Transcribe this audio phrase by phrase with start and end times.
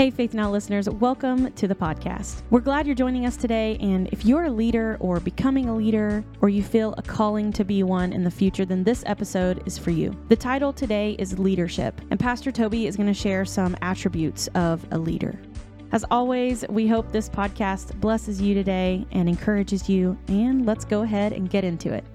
[0.00, 2.40] Hey, Faith Now listeners, welcome to the podcast.
[2.48, 3.76] We're glad you're joining us today.
[3.82, 7.64] And if you're a leader or becoming a leader, or you feel a calling to
[7.66, 10.18] be one in the future, then this episode is for you.
[10.30, 14.82] The title today is Leadership, and Pastor Toby is going to share some attributes of
[14.90, 15.38] a leader.
[15.92, 20.16] As always, we hope this podcast blesses you today and encourages you.
[20.28, 22.06] And let's go ahead and get into it.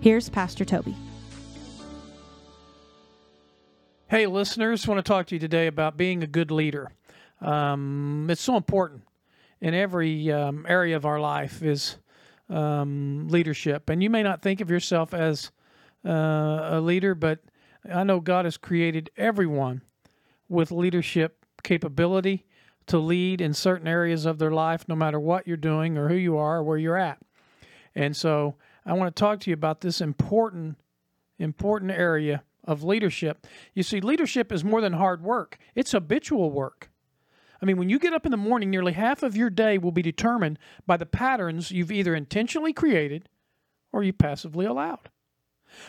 [0.00, 0.94] Here's Pastor Toby.
[4.08, 6.92] Hey, listeners, want to talk to you today about being a good leader.
[7.40, 9.02] Um, it's so important
[9.60, 11.96] in every um, area of our life is
[12.48, 13.90] um, leadership.
[13.90, 15.50] And you may not think of yourself as
[16.04, 17.40] uh, a leader, but
[17.92, 19.82] I know God has created everyone
[20.48, 22.44] with leadership capability
[22.86, 26.14] to lead in certain areas of their life, no matter what you're doing or who
[26.14, 27.18] you are or where you're at.
[27.94, 30.76] And so I want to talk to you about this important,
[31.38, 33.46] important area of leadership.
[33.74, 36.90] You see, leadership is more than hard work, it's habitual work.
[37.60, 39.92] I mean, when you get up in the morning, nearly half of your day will
[39.92, 43.28] be determined by the patterns you've either intentionally created
[43.92, 45.08] or you passively allowed.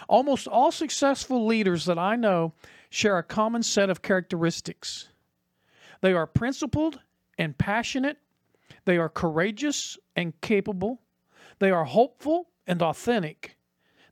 [0.08, 2.54] Almost all successful leaders that I know
[2.90, 5.10] share a common set of characteristics.
[6.02, 7.02] They are principled
[7.38, 8.18] and passionate,
[8.86, 11.02] they are courageous and capable,
[11.60, 13.58] they are hopeful and authentic,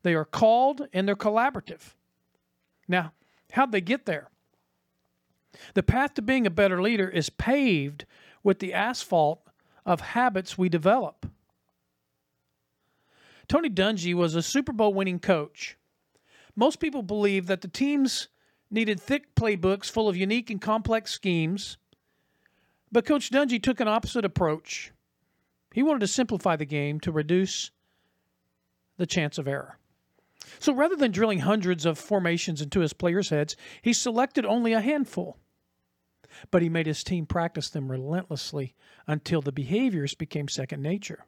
[0.03, 1.93] they are called and they're collaborative.
[2.87, 3.13] Now,
[3.51, 4.29] how'd they get there?
[5.73, 8.05] The path to being a better leader is paved
[8.43, 9.41] with the asphalt
[9.85, 11.25] of habits we develop.
[13.47, 15.77] Tony Dungy was a Super Bowl winning coach.
[16.55, 18.27] Most people believe that the teams
[18.71, 21.77] needed thick playbooks full of unique and complex schemes,
[22.91, 24.91] but Coach Dungy took an opposite approach.
[25.73, 27.71] He wanted to simplify the game to reduce
[28.97, 29.77] the chance of error.
[30.59, 34.81] So rather than drilling hundreds of formations into his players' heads, he selected only a
[34.81, 35.37] handful
[36.51, 38.75] but he made his team practice them relentlessly
[39.07, 41.25] until the behaviors became second nature.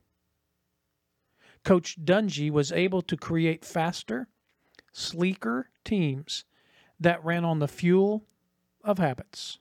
[1.63, 4.27] Coach Dungy was able to create faster,
[4.93, 6.45] sleeker teams
[6.99, 8.25] that ran on the fuel
[8.83, 9.59] of habits.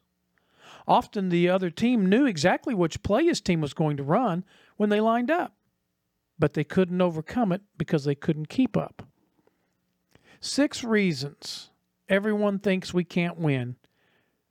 [0.88, 4.44] Often the other team knew exactly which play his team was going to run
[4.76, 5.54] when they lined up,
[6.38, 9.02] but they couldn't overcome it because they couldn't keep up.
[10.40, 11.70] Six reasons
[12.08, 13.76] everyone thinks we can't win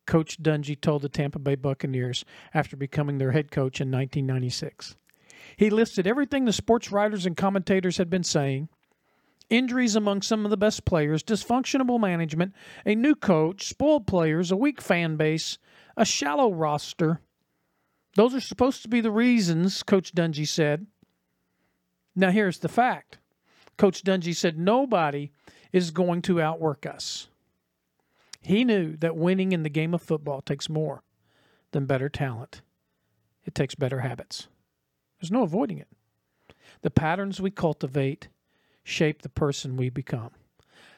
[0.06, 4.96] Coach Dungy told the Tampa Bay Buccaneers after becoming their head coach in 1996.
[5.58, 8.70] He listed everything the sports writers and commentators had been saying
[9.50, 12.54] injuries among some of the best players, dysfunctional management,
[12.86, 15.58] a new coach, spoiled players, a weak fan base,
[15.96, 17.22] a shallow roster.
[18.16, 20.88] Those are supposed to be the reasons, Coach Dungy said.
[22.16, 23.18] Now, here's the fact
[23.78, 25.32] Coach Dungy said nobody
[25.72, 27.28] is going to outwork us.
[28.46, 31.02] He knew that winning in the game of football takes more
[31.72, 32.62] than better talent,
[33.44, 34.48] it takes better habits.
[35.20, 35.88] There's no avoiding it.
[36.82, 38.28] The patterns we cultivate
[38.84, 40.30] shape the person we become.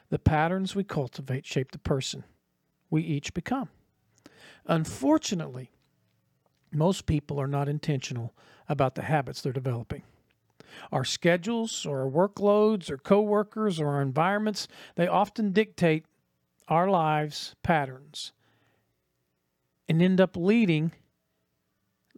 [0.10, 2.26] The patterns we cultivate shape the person
[2.90, 3.70] we each become.
[4.66, 5.72] Unfortunately,
[6.74, 8.34] most people are not intentional
[8.68, 10.04] about the habits they're developing.
[10.92, 16.06] Our schedules or our workloads or coworkers or our environments, they often dictate
[16.68, 18.34] our lives patterns
[19.88, 20.92] and end up leading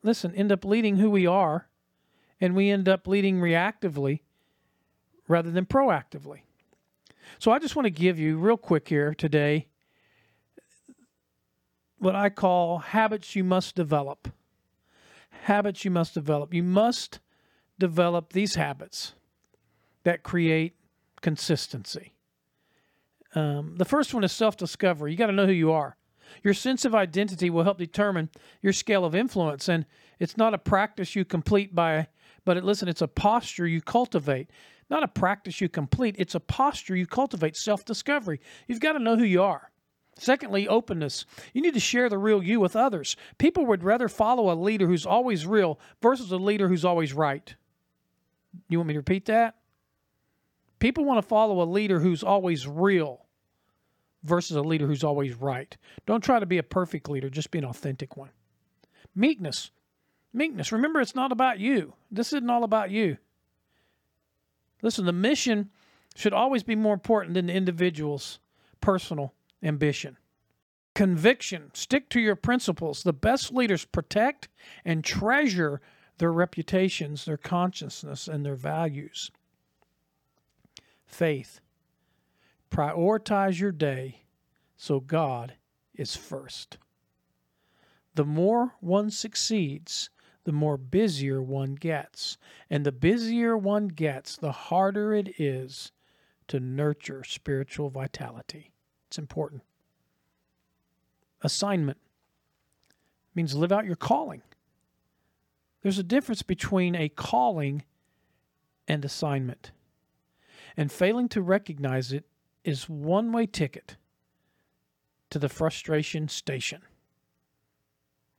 [0.03, 1.67] listen end up leading who we are
[2.41, 4.21] and we end up leading reactively
[5.27, 6.39] rather than proactively.
[7.37, 9.67] So i just want to give you real quick here today
[11.97, 14.29] what i call habits you must develop.
[15.43, 16.53] Habits you must develop.
[16.53, 17.19] You must
[17.77, 19.13] develop these habits
[20.03, 20.75] that create
[21.21, 22.13] consistency
[23.35, 25.11] um, the first one is self discovery.
[25.11, 25.95] You got to know who you are.
[26.43, 28.29] Your sense of identity will help determine
[28.61, 29.67] your scale of influence.
[29.67, 29.85] And
[30.19, 32.07] it's not a practice you complete by,
[32.45, 34.49] but it, listen, it's a posture you cultivate.
[34.89, 38.39] Not a practice you complete, it's a posture you cultivate, self discovery.
[38.67, 39.71] You've got to know who you are.
[40.17, 41.25] Secondly, openness.
[41.53, 43.15] You need to share the real you with others.
[43.37, 47.55] People would rather follow a leader who's always real versus a leader who's always right.
[48.67, 49.55] You want me to repeat that?
[50.79, 53.25] People want to follow a leader who's always real
[54.23, 55.77] versus a leader who's always right.
[56.05, 58.31] Don't try to be a perfect leader, just be an authentic one.
[59.15, 59.71] Meekness.
[60.33, 60.71] Meekness.
[60.71, 61.93] Remember, it's not about you.
[62.11, 63.17] This isn't all about you.
[64.81, 65.69] Listen, the mission
[66.15, 68.39] should always be more important than the individual's
[68.79, 70.17] personal ambition.
[70.95, 71.71] Conviction.
[71.73, 73.03] Stick to your principles.
[73.03, 74.47] The best leaders protect
[74.85, 75.81] and treasure
[76.17, 79.31] their reputations, their consciousness, and their values
[81.09, 81.59] faith.
[82.71, 84.23] Prioritize your day
[84.77, 85.55] so God
[85.93, 86.77] is first.
[88.15, 90.09] The more one succeeds,
[90.43, 92.37] the more busier one gets.
[92.69, 95.91] And the busier one gets, the harder it is
[96.47, 98.71] to nurture spiritual vitality.
[99.07, 99.63] It's important.
[101.41, 101.97] Assignment
[103.35, 104.41] means live out your calling.
[105.81, 107.83] There's a difference between a calling
[108.87, 109.71] and assignment.
[110.79, 112.23] And failing to recognize it
[112.63, 113.97] is one way ticket
[115.29, 116.83] to the frustration station.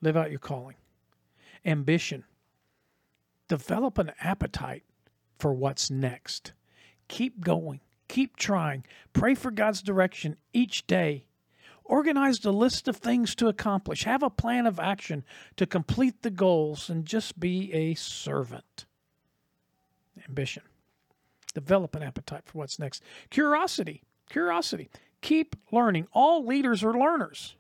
[0.01, 0.77] Live out your calling.
[1.67, 2.25] Ambition.
[3.47, 4.85] Develop an appetite
[5.39, 6.55] for what's next.
[7.09, 7.81] Keep going.
[8.09, 8.87] Keep trying.
[9.13, 11.27] Pray for God's direction each day.
[11.85, 14.05] Organize a list of things to accomplish.
[14.05, 15.25] Have a plan of action
[15.57, 18.87] to complete the goals and just be a servant.
[20.27, 20.63] Ambition.
[21.53, 23.03] Develop an appetite for what's next.
[23.31, 24.03] Curiosity.
[24.29, 24.89] Curiosity.
[25.21, 26.07] Keep learning.
[26.13, 27.57] All leaders are learners.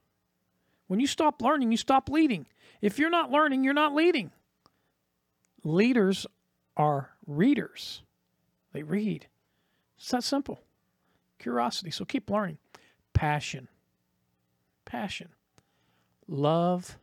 [0.86, 2.46] When you stop learning, you stop leading.
[2.80, 4.32] If you're not learning, you're not leading.
[5.62, 6.26] Leaders
[6.76, 8.02] are readers,
[8.72, 9.26] they read.
[9.98, 10.60] It's that simple.
[11.38, 11.90] Curiosity.
[11.90, 12.58] So keep learning.
[13.12, 13.68] Passion.
[14.84, 15.28] Passion.
[16.26, 16.98] Love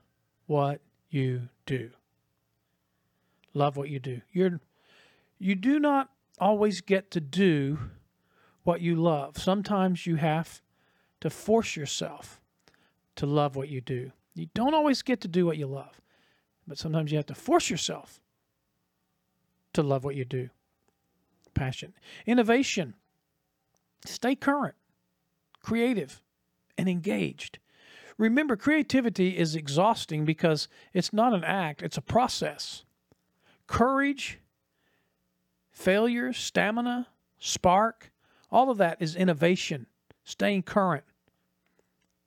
[0.47, 1.91] what you do.
[3.53, 4.21] Love what you do.
[4.31, 4.59] You're
[5.39, 7.79] you do not always get to do
[8.63, 9.37] what you love.
[9.37, 10.61] Sometimes you have
[11.21, 12.41] to force yourself
[13.15, 14.11] to love what you do.
[14.35, 16.01] You don't always get to do what you love,
[16.67, 18.19] but sometimes you have to force yourself
[19.73, 20.49] to love what you do.
[21.53, 21.93] Passion.
[22.25, 22.93] Innovation.
[24.05, 24.75] Stay current,
[25.61, 26.21] creative,
[26.77, 27.57] and engaged.
[28.17, 32.83] Remember, creativity is exhausting because it's not an act, it's a process.
[33.67, 34.39] Courage
[35.77, 37.07] failure, stamina,
[37.37, 38.11] spark,
[38.49, 39.85] all of that is innovation,
[40.23, 41.03] staying current,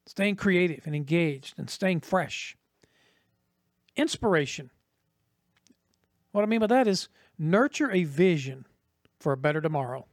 [0.07, 2.57] staying creative and engaged, and staying fresh.
[3.97, 4.71] Inspiration.
[6.31, 7.09] What I mean by that is
[7.39, 8.67] nurture a vision
[9.19, 10.07] for a better tomorrow.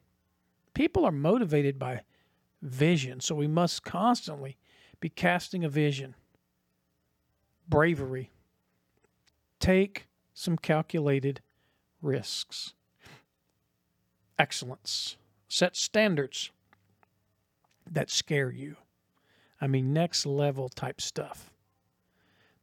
[0.73, 2.01] People are motivated by
[2.63, 4.57] vision, so we must constantly
[4.99, 6.15] be casting a vision.
[7.69, 8.31] Bravery.
[9.59, 11.41] Take some calculated
[12.01, 12.73] risks
[14.37, 15.17] excellence.
[15.47, 16.51] Set standards
[17.89, 18.75] that scare you.
[19.59, 21.51] I mean, next level type stuff.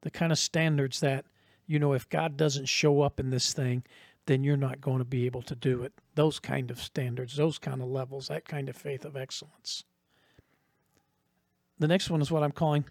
[0.02, 1.24] The kind of standards that,
[1.66, 3.84] you know, if God doesn't show up in this thing,
[4.26, 5.92] then you're not going to be able to do it.
[6.14, 9.84] Those kind of standards, those kind of levels, that kind of faith of excellence.
[11.78, 12.84] The next one is what I'm calling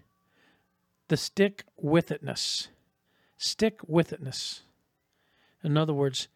[1.08, 2.68] the stick with itness.
[3.36, 4.60] Stick with itness.
[5.62, 6.28] In other words,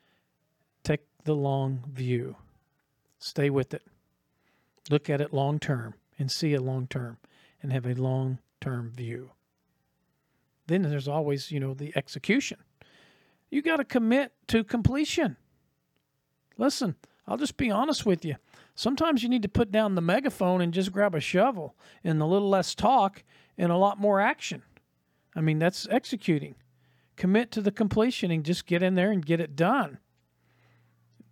[1.29, 2.37] the long view.
[3.19, 3.83] Stay with it.
[4.89, 7.19] Look at it long term and see it long term
[7.63, 9.33] and have a long term view.
[10.69, 12.57] Then there's always, you know, the execution.
[13.51, 15.37] You got to commit to completion.
[16.57, 16.95] Listen,
[17.27, 18.37] I'll just be honest with you.
[18.75, 22.27] Sometimes you need to put down the megaphone and just grab a shovel and a
[22.27, 23.23] little less talk
[23.59, 24.63] and a lot more action.
[25.37, 26.55] I mean, that's executing.
[27.17, 29.99] Commit to the completion and just get in there and get it done.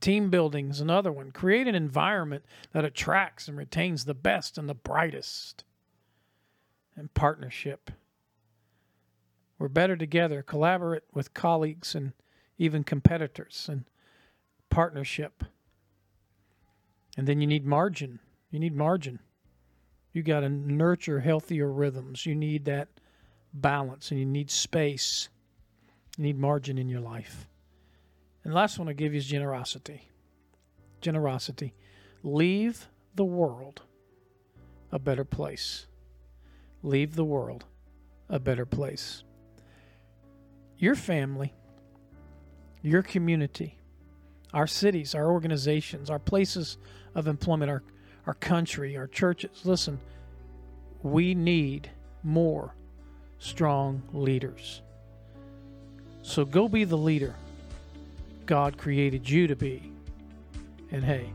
[0.06, 1.32] Team building is another one.
[1.32, 5.64] Create an environment that attracts and retains the best and the brightest.
[6.94, 7.90] And partnership.
[9.58, 10.44] We're better together.
[10.44, 12.12] Collaborate with colleagues and
[12.56, 13.82] even competitors and
[14.70, 15.42] partnership.
[17.16, 18.20] And then you need margin.
[18.52, 19.18] You need margin.
[20.12, 22.24] You got to nurture healthier rhythms.
[22.24, 22.90] You need that
[23.52, 25.30] balance and you need space.
[26.16, 27.48] You need margin in your life.
[28.46, 30.08] And the last one I give you is generosity.
[31.00, 31.74] Generosity.
[32.22, 32.86] Leave
[33.16, 33.82] the world
[34.92, 35.86] a better place.
[36.80, 37.64] Leave the world
[38.28, 39.24] a better place.
[40.78, 41.54] Your family,
[42.82, 43.78] your community,
[44.54, 46.78] our cities, our organizations, our places
[47.16, 47.82] of employment, our,
[48.28, 49.62] our country, our churches.
[49.64, 49.98] Listen,
[51.02, 51.90] we need
[52.22, 52.76] more
[53.40, 54.82] strong leaders.
[56.22, 57.34] So go be the leader
[58.46, 59.92] God created you to be.
[60.92, 61.32] And hey,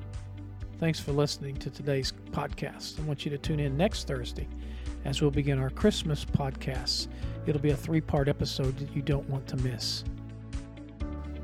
[0.79, 2.99] thanks for listening to today's podcast.
[2.99, 4.47] I want you to tune in next Thursday
[5.03, 7.07] as we'll begin our Christmas podcast.
[7.45, 10.05] It'll be a three part episode that you don't want to miss.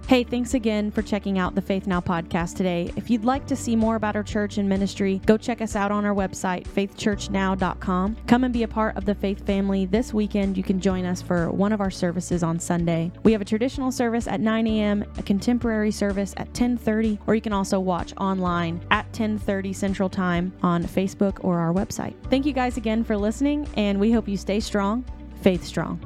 [0.08, 2.94] Hey, thanks again for checking out the Faith Now podcast today.
[2.96, 5.92] If you'd like to see more about our church and ministry, go check us out
[5.92, 8.16] on our website, faithchurchnow.com.
[8.26, 9.86] Come and be a part of the faith family.
[9.86, 13.12] This weekend, you can join us for one of our services on Sunday.
[13.24, 17.42] We have a traditional service at 9 a.m., a contemporary service at 10:30, or you
[17.42, 22.14] can also watch online at 10:30 Central Time on Facebook or our website.
[22.30, 25.04] Thank you guys again for listening, and we hope you stay strong,
[25.42, 26.00] faith strong.